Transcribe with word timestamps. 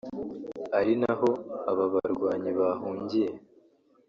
ari 0.79 0.93
naho 1.01 1.29
aba 1.69 1.85
barwanyi 1.93 2.51
bahungiye 2.59 3.29